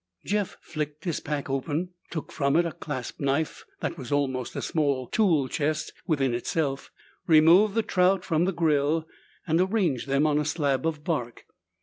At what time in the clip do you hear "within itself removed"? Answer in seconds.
6.07-7.75